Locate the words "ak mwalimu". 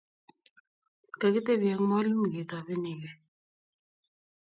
1.73-2.25